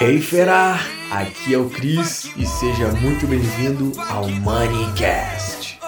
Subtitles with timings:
[0.00, 0.76] Hey fera,
[1.10, 5.78] aqui é o Cris e seja muito bem-vindo ao Moneycast.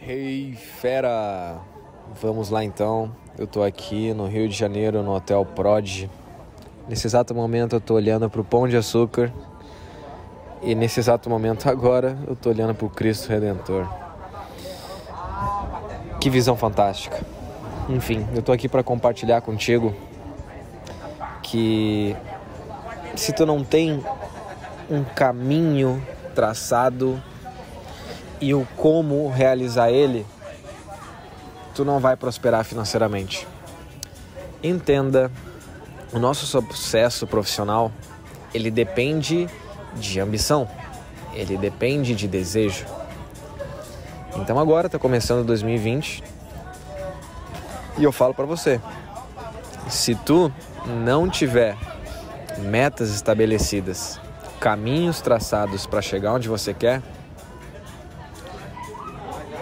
[0.00, 1.60] Hey fera,
[2.22, 3.14] vamos lá então.
[3.38, 6.08] Eu tô aqui no Rio de Janeiro no Hotel Prod.
[6.88, 9.30] Nesse exato momento eu tô olhando pro Pão de Açúcar
[10.62, 14.05] e nesse exato momento agora eu tô olhando pro Cristo Redentor.
[16.26, 17.24] Que visão fantástica.
[17.88, 19.94] Enfim, eu tô aqui para compartilhar contigo
[21.40, 22.16] que
[23.14, 24.04] se tu não tem
[24.90, 27.22] um caminho traçado
[28.40, 30.26] e o como realizar ele,
[31.76, 33.46] tu não vai prosperar financeiramente.
[34.60, 35.30] Entenda,
[36.12, 37.92] o nosso sucesso profissional,
[38.52, 39.48] ele depende
[39.94, 40.68] de ambição,
[41.32, 42.95] ele depende de desejo.
[44.38, 46.22] Então agora está começando 2020
[47.98, 48.80] e eu falo para você,
[49.88, 50.52] se tu
[51.04, 51.76] não tiver
[52.58, 54.20] metas estabelecidas,
[54.60, 57.02] caminhos traçados para chegar onde você quer,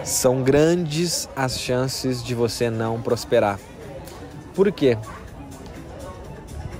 [0.03, 3.59] são grandes as chances de você não prosperar.
[4.53, 4.97] Por quê?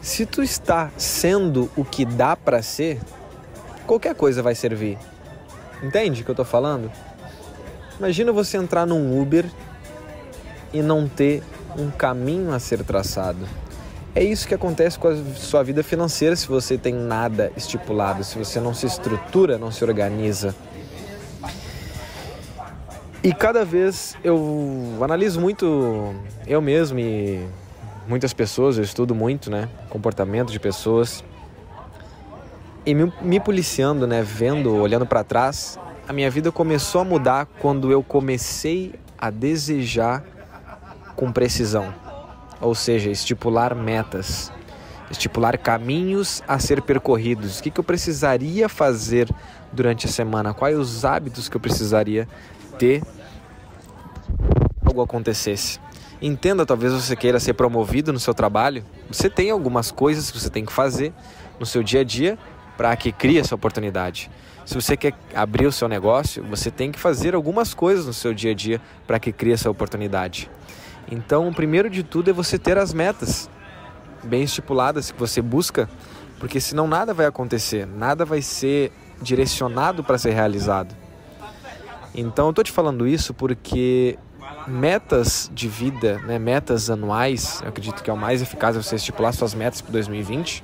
[0.01, 2.99] Se tu está sendo o que dá para ser,
[3.87, 4.99] qualquer coisa vai servir.
[5.81, 6.91] Entende o que eu estou falando?
[7.97, 9.45] Imagina você entrar num Uber
[10.73, 11.41] e não ter
[11.77, 13.47] um caminho a ser traçado.
[14.13, 18.37] É isso que acontece com a sua vida financeira se você tem nada estipulado, se
[18.37, 20.55] você não se estrutura, não se organiza.
[23.21, 26.13] E cada vez eu analiso muito
[26.45, 27.45] eu mesmo e
[28.07, 31.23] muitas pessoas, eu estudo muito, né, comportamento de pessoas.
[32.85, 37.47] E me, me policiando, né, vendo, olhando para trás, a minha vida começou a mudar
[37.59, 40.23] quando eu comecei a desejar
[41.15, 41.93] com precisão,
[42.61, 44.51] ou seja, estipular metas,
[45.09, 47.59] estipular caminhos a ser percorridos.
[47.59, 49.29] O que, que eu precisaria fazer
[49.71, 50.53] durante a semana?
[50.53, 52.27] Quais os hábitos que eu precisaria
[52.77, 53.01] ter
[54.85, 55.79] algo acontecesse?
[56.21, 58.83] Entenda, talvez você queira ser promovido no seu trabalho.
[59.09, 61.13] Você tem algumas coisas que você tem que fazer
[61.59, 62.37] no seu dia a dia
[62.77, 64.29] para que crie essa oportunidade.
[64.65, 68.33] Se você quer abrir o seu negócio, você tem que fazer algumas coisas no seu
[68.33, 70.49] dia a dia para que crie essa oportunidade.
[71.09, 73.49] Então, o primeiro de tudo é você ter as metas
[74.23, 75.87] bem estipuladas que você busca,
[76.39, 80.95] porque senão nada vai acontecer, nada vai ser direcionado para ser realizado.
[82.15, 84.17] Então, eu estou te falando isso porque
[84.67, 89.31] metas de vida, né, metas anuais, eu acredito que é o mais eficaz você estipular
[89.31, 90.63] suas metas para 2020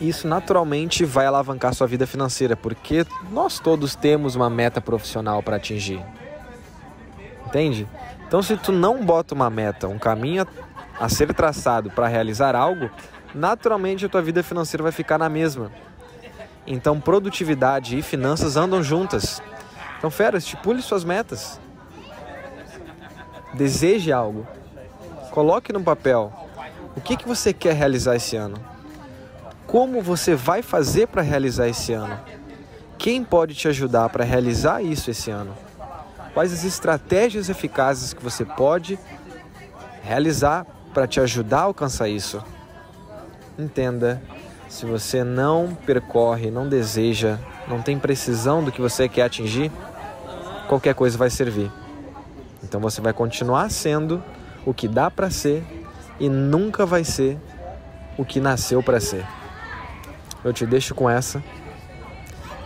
[0.00, 5.56] isso naturalmente vai alavancar sua vida financeira, porque nós todos temos uma meta profissional para
[5.56, 6.02] atingir.
[7.46, 7.86] Entende?
[8.26, 10.46] Então, se tu não bota uma meta, um caminho
[10.98, 12.88] a ser traçado para realizar algo,
[13.34, 15.70] naturalmente a tua vida financeira vai ficar na mesma.
[16.66, 19.42] Então, produtividade e finanças andam juntas.
[19.98, 21.60] Então, fera, estipule suas metas.
[23.52, 24.46] Deseje algo.
[25.30, 26.32] Coloque no papel
[26.96, 28.56] o que, que você quer realizar esse ano
[29.70, 32.18] como você vai fazer para realizar esse ano?
[32.98, 35.54] Quem pode te ajudar para realizar isso esse ano?
[36.34, 38.98] Quais as estratégias eficazes que você pode
[40.02, 42.42] realizar para te ajudar a alcançar isso?
[43.56, 44.20] Entenda,
[44.68, 47.38] se você não percorre, não deseja,
[47.68, 49.70] não tem precisão do que você quer atingir,
[50.66, 51.70] qualquer coisa vai servir.
[52.64, 54.20] Então você vai continuar sendo
[54.66, 55.64] o que dá para ser
[56.18, 57.38] e nunca vai ser
[58.18, 59.24] o que nasceu para ser.
[60.44, 61.42] Eu te deixo com essa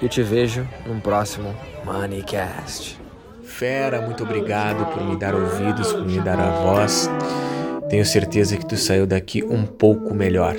[0.00, 1.54] e te vejo num próximo
[1.84, 3.00] Moneycast.
[3.42, 7.10] Fera, muito obrigado por me dar ouvidos, por me dar a voz.
[7.88, 10.56] Tenho certeza que tu saiu daqui um pouco melhor.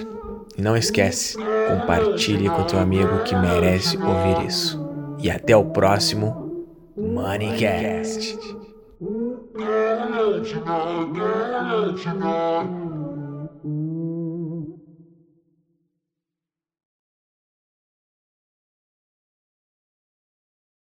[0.57, 1.37] E não esquece,
[1.67, 4.83] compartilhe com teu amigo que merece ouvir isso.
[5.19, 6.65] E até o próximo
[6.95, 8.37] Moneycast.
[8.37, 8.55] Moneycast.